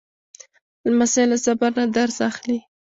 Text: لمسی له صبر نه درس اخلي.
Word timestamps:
لمسی 0.89 1.23
له 1.29 1.37
صبر 1.45 1.71
نه 1.79 1.85
درس 1.97 2.17
اخلي. 2.29 2.59